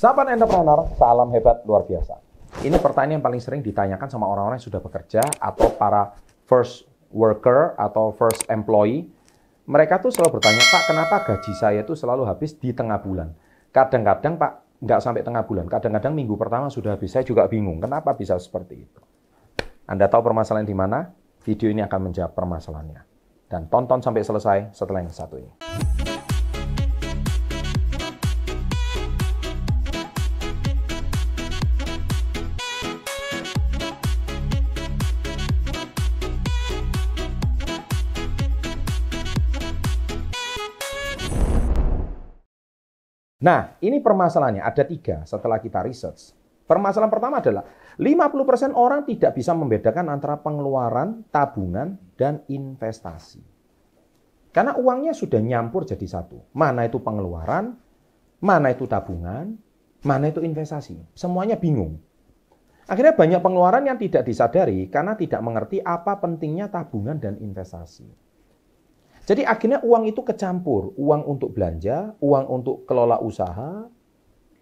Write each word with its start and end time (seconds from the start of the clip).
Sahabat 0.00 0.32
entrepreneur, 0.32 0.88
salam 0.96 1.28
hebat 1.28 1.60
luar 1.68 1.84
biasa. 1.84 2.16
Ini 2.64 2.80
pertanyaan 2.80 3.20
yang 3.20 3.24
paling 3.28 3.36
sering 3.36 3.60
ditanyakan 3.60 4.08
sama 4.08 4.32
orang-orang 4.32 4.56
yang 4.56 4.64
sudah 4.72 4.80
bekerja 4.80 5.20
atau 5.20 5.76
para 5.76 6.16
first 6.48 6.88
worker 7.12 7.76
atau 7.76 8.08
first 8.16 8.48
employee. 8.48 9.12
Mereka 9.68 10.00
tuh 10.00 10.08
selalu 10.08 10.40
bertanya, 10.40 10.64
Pak, 10.72 10.82
kenapa 10.88 11.16
gaji 11.28 11.52
saya 11.52 11.84
tuh 11.84 12.00
selalu 12.00 12.24
habis 12.24 12.56
di 12.56 12.72
tengah 12.72 12.96
bulan? 12.96 13.36
Kadang-kadang, 13.76 14.40
Pak, 14.40 14.80
nggak 14.80 15.00
sampai 15.04 15.20
tengah 15.20 15.44
bulan. 15.44 15.68
Kadang-kadang 15.68 16.16
minggu 16.16 16.32
pertama 16.40 16.72
sudah 16.72 16.96
habis. 16.96 17.12
Saya 17.12 17.28
juga 17.28 17.44
bingung, 17.44 17.76
kenapa 17.76 18.16
bisa 18.16 18.40
seperti 18.40 18.80
itu? 18.80 19.04
Anda 19.84 20.08
tahu 20.08 20.24
permasalahan 20.24 20.64
di 20.64 20.72
mana? 20.72 21.12
Video 21.44 21.68
ini 21.68 21.84
akan 21.84 22.08
menjawab 22.08 22.32
permasalahannya. 22.32 23.04
Dan 23.52 23.68
tonton 23.68 24.00
sampai 24.00 24.24
selesai 24.24 24.72
setelah 24.72 25.04
yang 25.04 25.12
satu 25.12 25.36
ini. 25.36 25.99
Nah, 43.40 43.80
ini 43.80 44.04
permasalahannya. 44.04 44.60
Ada 44.60 44.84
tiga 44.84 45.24
setelah 45.24 45.56
kita 45.56 45.80
research. 45.80 46.36
Permasalahan 46.68 47.10
pertama 47.10 47.42
adalah 47.42 47.66
50% 47.98 48.78
orang 48.78 49.02
tidak 49.08 49.34
bisa 49.34 49.50
membedakan 49.56 50.06
antara 50.06 50.38
pengeluaran, 50.38 51.26
tabungan, 51.32 51.98
dan 52.14 52.46
investasi. 52.46 53.42
Karena 54.54 54.78
uangnya 54.78 55.10
sudah 55.10 55.42
nyampur 55.42 55.82
jadi 55.82 56.06
satu. 56.06 56.54
Mana 56.54 56.86
itu 56.86 57.02
pengeluaran, 57.02 57.74
mana 58.38 58.68
itu 58.70 58.86
tabungan, 58.86 59.58
mana 60.06 60.24
itu 60.30 60.42
investasi. 60.42 61.16
Semuanya 61.16 61.58
bingung. 61.58 61.98
Akhirnya 62.90 63.14
banyak 63.14 63.40
pengeluaran 63.42 63.86
yang 63.86 63.98
tidak 63.98 64.26
disadari 64.26 64.90
karena 64.90 65.14
tidak 65.14 65.38
mengerti 65.42 65.78
apa 65.78 66.18
pentingnya 66.18 66.66
tabungan 66.70 67.18
dan 67.18 67.38
investasi. 67.38 68.29
Jadi 69.30 69.46
akhirnya 69.46 69.78
uang 69.86 70.10
itu 70.10 70.26
kecampur, 70.26 70.90
uang 70.98 71.22
untuk 71.22 71.54
belanja, 71.54 72.18
uang 72.18 72.50
untuk 72.50 72.82
kelola 72.82 73.22
usaha, 73.22 73.86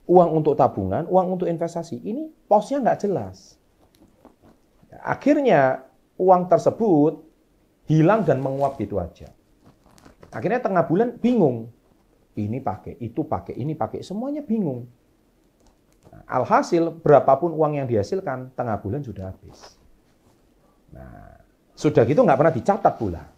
uang 0.05 0.29
untuk 0.29 0.61
tabungan, 0.61 1.09
uang 1.09 1.41
untuk 1.41 1.49
investasi. 1.49 1.97
Ini 2.05 2.29
posnya 2.45 2.85
nggak 2.85 3.01
jelas. 3.01 3.57
Akhirnya 5.01 5.89
uang 6.21 6.53
tersebut 6.53 7.17
hilang 7.89 8.29
dan 8.29 8.45
menguap 8.45 8.77
gitu 8.77 9.01
aja. 9.01 9.33
Akhirnya 10.29 10.61
tengah 10.61 10.85
bulan 10.85 11.17
bingung. 11.17 11.73
Ini 12.37 12.61
pakai, 12.61 13.01
itu 13.01 13.25
pakai, 13.25 13.57
ini 13.57 13.73
pakai, 13.73 14.05
semuanya 14.05 14.45
bingung. 14.45 14.85
alhasil 16.29 16.93
berapapun 17.01 17.57
uang 17.57 17.81
yang 17.81 17.87
dihasilkan 17.89 18.53
tengah 18.53 18.77
bulan 18.85 19.01
sudah 19.01 19.33
habis. 19.33 19.81
Nah, 20.93 21.41
sudah 21.73 22.05
gitu 22.05 22.21
nggak 22.21 22.37
pernah 22.37 22.53
dicatat 22.53 22.95
pula. 23.01 23.38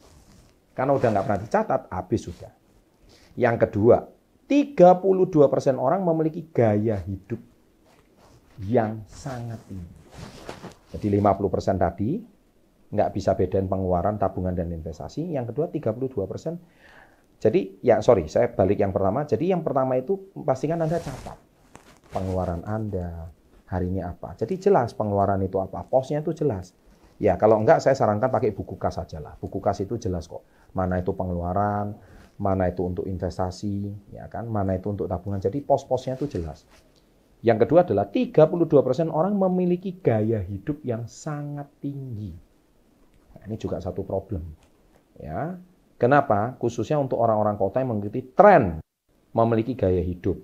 Karena 0.80 0.96
udah 0.96 1.08
nggak 1.12 1.24
pernah 1.28 1.40
dicatat, 1.44 1.80
habis 1.92 2.24
sudah. 2.24 2.48
Yang 3.36 3.68
kedua, 3.68 4.00
32% 4.48 5.76
orang 5.76 6.00
memiliki 6.00 6.48
gaya 6.48 6.96
hidup 7.04 7.36
yang 8.64 9.04
sangat 9.04 9.60
tinggi. 9.68 9.92
Jadi 10.96 11.20
50% 11.20 11.76
tadi 11.76 12.16
nggak 12.96 13.10
bisa 13.12 13.36
bedain 13.36 13.68
pengeluaran, 13.68 14.16
tabungan, 14.16 14.56
dan 14.56 14.72
investasi. 14.72 15.36
Yang 15.36 15.52
kedua 15.52 15.68
32%. 15.68 16.56
Jadi 17.44 17.84
ya 17.84 18.00
sorry, 18.00 18.32
saya 18.32 18.48
balik 18.48 18.80
yang 18.80 18.96
pertama. 18.96 19.28
Jadi 19.28 19.52
yang 19.52 19.60
pertama 19.60 20.00
itu 20.00 20.32
pastikan 20.32 20.80
Anda 20.80 20.96
catat 20.96 21.36
pengeluaran 22.08 22.64
Anda 22.64 23.28
hari 23.68 23.92
ini 23.92 24.00
apa. 24.00 24.32
Jadi 24.32 24.56
jelas 24.56 24.96
pengeluaran 24.96 25.44
itu 25.44 25.60
apa, 25.60 25.84
posnya 25.84 26.24
itu 26.24 26.32
jelas. 26.32 26.72
Ya, 27.20 27.36
kalau 27.36 27.60
enggak 27.60 27.84
saya 27.84 27.92
sarankan 27.92 28.32
pakai 28.32 28.56
buku 28.56 28.80
kas 28.80 28.96
saja 28.96 29.20
lah. 29.20 29.36
Buku 29.36 29.60
kas 29.60 29.84
itu 29.84 30.00
jelas 30.00 30.24
kok. 30.24 30.40
Mana 30.76 31.02
itu 31.02 31.10
pengeluaran, 31.14 31.96
mana 32.40 32.72
itu 32.72 32.86
untuk 32.86 33.04
investasi, 33.04 33.92
ya 34.16 34.30
kan? 34.32 34.48
Mana 34.48 34.80
itu 34.80 34.88
untuk 34.88 35.06
tabungan. 35.10 35.42
Jadi 35.42 35.60
pos-posnya 35.60 36.16
itu 36.16 36.26
jelas. 36.40 36.64
Yang 37.40 37.68
kedua 37.68 37.84
adalah 37.84 38.08
32% 38.08 39.08
orang 39.08 39.32
memiliki 39.36 39.96
gaya 39.96 40.44
hidup 40.44 40.84
yang 40.84 41.08
sangat 41.08 41.68
tinggi. 41.80 42.36
Nah, 43.36 43.42
ini 43.48 43.56
juga 43.56 43.80
satu 43.80 44.04
problem. 44.04 44.44
Ya. 45.16 45.56
Kenapa? 46.00 46.56
Khususnya 46.56 46.96
untuk 46.96 47.20
orang-orang 47.20 47.60
kota 47.60 47.84
yang 47.84 47.92
mengikuti 47.92 48.24
tren 48.32 48.80
memiliki 49.36 49.76
gaya 49.76 50.00
hidup. 50.00 50.40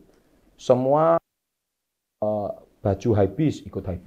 Semua 0.57 1.17
uh, 2.21 2.49
baju 2.81 3.09
high 3.17 3.33
ikut 3.41 3.85
high 3.85 4.03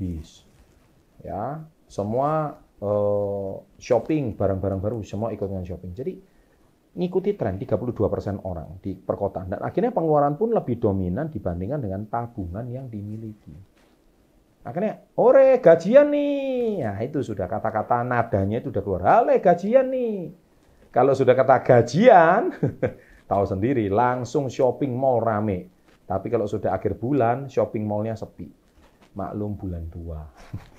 Ya, 1.20 1.68
semua 1.92 2.62
uh, 2.84 3.54
shopping 3.80 4.36
barang-barang 4.36 4.80
baru 4.80 4.98
semua 5.04 5.32
ikut 5.36 5.48
dengan 5.48 5.66
shopping. 5.68 5.92
Jadi 5.96 6.14
ngikuti 6.90 7.38
tren 7.38 7.56
32% 7.62 7.96
orang 8.44 8.82
di 8.82 8.98
perkotaan 8.98 9.54
dan 9.56 9.62
akhirnya 9.62 9.94
pengeluaran 9.94 10.36
pun 10.36 10.52
lebih 10.52 10.82
dominan 10.82 11.30
dibandingkan 11.30 11.80
dengan 11.80 12.02
tabungan 12.10 12.66
yang 12.68 12.90
dimiliki. 12.90 13.54
Akhirnya, 14.60 15.08
ore 15.16 15.64
gajian 15.64 16.12
nih. 16.12 16.84
Nah, 16.84 17.00
itu 17.00 17.24
sudah 17.24 17.48
kata-kata 17.48 18.04
nadanya 18.04 18.60
itu 18.60 18.68
sudah 18.70 18.84
keluar. 18.84 19.04
Hale 19.08 19.40
gajian 19.40 19.88
nih. 19.88 20.36
Kalau 20.92 21.16
sudah 21.16 21.32
kata 21.32 21.64
gajian, 21.64 22.52
tahu 23.32 23.44
sendiri, 23.48 23.88
langsung 23.88 24.52
shopping 24.52 24.92
mall 24.92 25.24
rame. 25.24 25.72
Tapi 26.04 26.28
kalau 26.28 26.50
sudah 26.50 26.76
akhir 26.76 27.00
bulan, 27.00 27.48
shopping 27.48 27.88
mallnya 27.88 28.20
sepi. 28.20 28.52
Maklum 29.16 29.56
bulan 29.56 29.88
tua. 29.88 30.22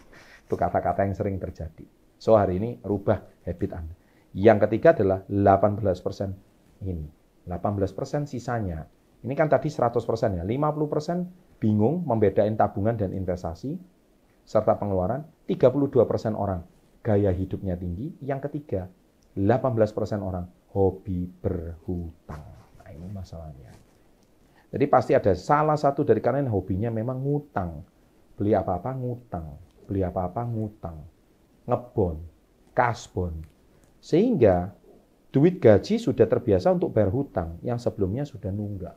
Itu 0.51 0.59
kata-kata 0.59 1.07
yang 1.07 1.15
sering 1.15 1.39
terjadi. 1.39 1.87
So 2.19 2.35
hari 2.35 2.59
ini 2.59 2.83
rubah 2.83 3.23
habit 3.47 3.71
Anda. 3.71 3.95
Yang 4.35 4.67
ketiga 4.67 4.99
adalah 4.99 5.23
18% 5.31 6.91
ini. 6.91 7.07
18% 7.47 8.27
sisanya. 8.27 8.83
Ini 9.23 9.31
kan 9.39 9.47
tadi 9.47 9.71
100% 9.71 9.95
ya. 10.35 10.43
50% 10.43 11.63
bingung 11.63 12.03
membedain 12.03 12.59
tabungan 12.59 12.99
dan 12.99 13.15
investasi 13.15 13.79
serta 14.43 14.75
pengeluaran. 14.75 15.23
32% 15.47 16.35
orang 16.35 16.67
gaya 17.07 17.31
hidupnya 17.31 17.79
tinggi. 17.79 18.19
Yang 18.19 18.51
ketiga, 18.51 18.91
18% 19.39 19.55
orang 20.19 20.51
hobi 20.75 21.31
berhutang. 21.31 22.43
Nah, 22.83 22.91
ini 22.91 23.07
masalahnya. 23.15 23.71
Jadi 24.75 24.85
pasti 24.91 25.15
ada 25.15 25.31
salah 25.39 25.79
satu 25.79 26.03
dari 26.03 26.19
kalian 26.19 26.51
hobinya 26.51 26.91
memang 26.91 27.23
ngutang. 27.23 27.87
Beli 28.35 28.51
apa-apa 28.59 28.99
ngutang 28.99 29.70
beli 29.91 30.07
apa-apa 30.07 30.47
ngutang, 30.47 31.03
ngebon, 31.67 32.23
kasbon. 32.71 33.43
Sehingga 33.99 34.71
duit 35.35 35.59
gaji 35.59 35.99
sudah 35.99 36.31
terbiasa 36.31 36.71
untuk 36.71 36.95
bayar 36.95 37.11
hutang 37.11 37.59
yang 37.67 37.83
sebelumnya 37.83 38.23
sudah 38.23 38.55
nunggak. 38.55 38.95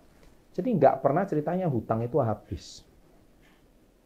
Jadi 0.53 0.69
nggak 0.77 1.01
pernah 1.01 1.25
ceritanya 1.25 1.65
hutang 1.65 2.05
itu 2.05 2.21
habis. 2.21 2.85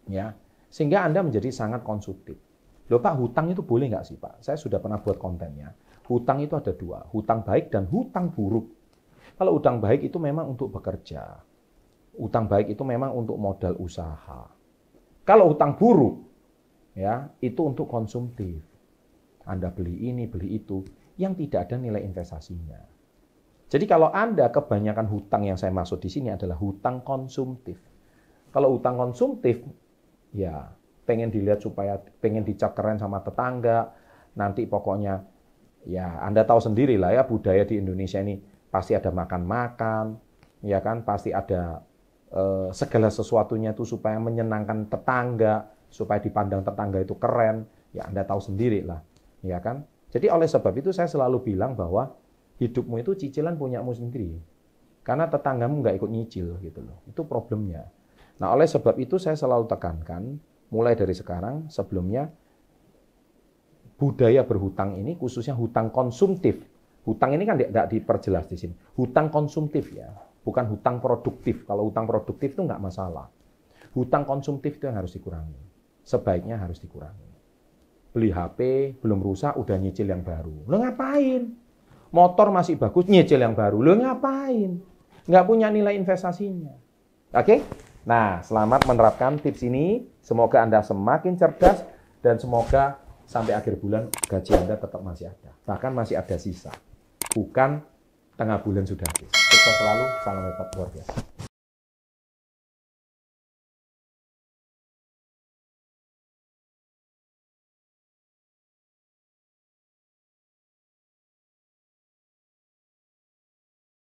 Ya, 0.07 0.31
sehingga 0.71 1.03
Anda 1.03 1.19
menjadi 1.19 1.51
sangat 1.51 1.83
konsumtif. 1.83 2.39
Loh 2.87 3.03
Pak, 3.03 3.19
hutang 3.19 3.51
itu 3.51 3.59
boleh 3.59 3.91
nggak 3.91 4.07
sih 4.07 4.15
Pak? 4.15 4.39
Saya 4.39 4.55
sudah 4.55 4.79
pernah 4.79 5.03
buat 5.03 5.19
kontennya. 5.19 5.75
Hutang 6.07 6.39
itu 6.39 6.55
ada 6.55 6.71
dua, 6.71 7.03
hutang 7.11 7.43
baik 7.43 7.67
dan 7.67 7.83
hutang 7.91 8.31
buruk. 8.31 8.71
Kalau 9.35 9.59
hutang 9.59 9.83
baik 9.83 10.07
itu 10.07 10.15
memang 10.15 10.55
untuk 10.55 10.71
bekerja. 10.71 11.43
Hutang 12.15 12.47
baik 12.47 12.71
itu 12.71 12.81
memang 12.87 13.11
untuk 13.11 13.35
modal 13.35 13.75
usaha. 13.75 14.47
Kalau 15.27 15.51
hutang 15.51 15.75
buruk, 15.75 16.26
ya 16.97 17.29
itu 17.45 17.61
untuk 17.61 17.85
konsumtif. 17.85 18.57
Anda 19.45 19.69
beli 19.69 20.09
ini, 20.09 20.25
beli 20.25 20.57
itu, 20.59 20.83
yang 21.15 21.37
tidak 21.37 21.69
ada 21.69 21.77
nilai 21.79 22.03
investasinya. 22.03 22.81
Jadi 23.69 23.85
kalau 23.87 24.11
Anda 24.11 24.49
kebanyakan 24.49 25.07
hutang 25.07 25.47
yang 25.47 25.55
saya 25.55 25.71
maksud 25.71 26.01
di 26.01 26.09
sini 26.11 26.33
adalah 26.33 26.57
hutang 26.59 27.05
konsumtif. 27.05 27.79
Kalau 28.51 28.75
hutang 28.75 28.97
konsumtif, 28.97 29.63
ya 30.35 30.71
pengen 31.07 31.31
dilihat 31.31 31.63
supaya 31.63 31.95
pengen 32.19 32.43
dicap 32.43 32.75
keren 32.75 32.99
sama 32.99 33.23
tetangga, 33.23 33.93
nanti 34.35 34.67
pokoknya 34.67 35.23
ya 35.87 36.19
Anda 36.19 36.43
tahu 36.43 36.59
sendiri 36.59 36.99
lah 36.99 37.15
ya 37.15 37.23
budaya 37.23 37.63
di 37.63 37.79
Indonesia 37.79 38.19
ini 38.19 38.39
pasti 38.67 38.95
ada 38.95 39.11
makan-makan, 39.11 40.19
ya 40.63 40.83
kan 40.83 41.07
pasti 41.07 41.31
ada 41.31 41.83
eh, 42.31 42.67
segala 42.75 43.07
sesuatunya 43.07 43.71
itu 43.71 43.87
supaya 43.87 44.19
menyenangkan 44.19 44.91
tetangga, 44.91 45.76
supaya 45.87 46.19
dipandang 46.19 46.63
tetangga 46.63 47.01
itu 47.01 47.15
keren, 47.15 47.67
ya 47.95 48.05
Anda 48.07 48.23
tahu 48.27 48.39
sendiri 48.43 48.83
lah, 48.83 48.99
ya 49.41 49.59
kan? 49.63 49.83
Jadi 50.07 50.31
oleh 50.31 50.47
sebab 50.47 50.71
itu 50.79 50.95
saya 50.95 51.07
selalu 51.11 51.43
bilang 51.43 51.75
bahwa 51.75 52.15
hidupmu 52.57 52.99
itu 53.03 53.13
cicilan 53.15 53.59
punyamu 53.59 53.91
sendiri. 53.91 54.39
Karena 55.03 55.27
tetanggamu 55.31 55.83
nggak 55.83 55.95
ikut 56.03 56.09
nyicil 56.11 56.59
gitu 56.59 56.83
loh. 56.83 56.99
Itu 57.07 57.23
problemnya. 57.23 57.87
Nah, 58.43 58.51
oleh 58.51 58.67
sebab 58.67 58.99
itu 58.99 59.15
saya 59.17 59.39
selalu 59.39 59.65
tekankan 59.71 60.35
mulai 60.67 60.99
dari 60.99 61.15
sekarang 61.15 61.71
sebelumnya 61.71 62.27
budaya 63.97 64.43
berhutang 64.43 64.99
ini 64.99 65.15
khususnya 65.15 65.55
hutang 65.55 65.89
konsumtif. 65.89 66.59
Hutang 67.07 67.33
ini 67.39 67.47
kan 67.47 67.55
tidak 67.55 67.87
diperjelas 67.87 68.45
di 68.51 68.57
sini. 68.59 68.75
Hutang 68.99 69.31
konsumtif 69.31 69.95
ya, 69.95 70.11
bukan 70.43 70.67
hutang 70.75 70.99
produktif. 70.99 71.63
Kalau 71.63 71.87
hutang 71.87 72.03
produktif 72.03 72.51
itu 72.51 72.61
nggak 72.63 72.83
masalah. 72.83 73.31
hutang 73.97 74.29
konsumtif 74.29 74.77
itu 74.77 74.85
yang 74.85 75.01
harus 75.01 75.09
dikurangi. 75.09 75.57
Sebaiknya 76.07 76.55
harus 76.55 76.79
dikurangi. 76.79 77.27
Beli 78.15 78.31
HP, 78.31 78.59
belum 79.03 79.19
rusak, 79.19 79.59
udah 79.59 79.75
nyicil 79.75 80.07
yang 80.07 80.23
baru. 80.23 80.63
Lo 80.63 80.79
ngapain? 80.79 81.51
Motor 82.15 82.47
masih 82.55 82.79
bagus, 82.79 83.11
nyicil 83.11 83.43
yang 83.43 83.51
baru. 83.51 83.83
Lo 83.83 83.91
ngapain? 83.99 84.79
Nggak 85.27 85.43
punya 85.43 85.67
nilai 85.67 85.99
investasinya. 85.99 86.71
Oke? 87.35 87.59
Nah, 88.07 88.39
selamat 88.39 88.87
menerapkan 88.87 89.35
tips 89.35 89.67
ini. 89.67 90.07
Semoga 90.23 90.63
Anda 90.63 90.79
semakin 90.79 91.35
cerdas 91.35 91.83
dan 92.23 92.39
semoga 92.39 93.03
sampai 93.27 93.59
akhir 93.59 93.75
bulan 93.83 94.07
gaji 94.31 94.55
Anda 94.55 94.79
tetap 94.79 95.03
masih 95.03 95.27
ada. 95.27 95.51
Bahkan 95.67 95.91
masih 95.91 96.15
ada 96.15 96.39
sisa. 96.39 96.71
Bukan 97.35 97.83
tengah 98.39 98.63
bulan 98.63 98.87
sudah 98.87 99.03
habis. 99.03 99.27
Sukses 99.27 99.75
selalu, 99.75 100.05
salam 100.23 100.43
hebat 100.47 100.67
luar 100.79 100.89
biasa. 100.95 101.36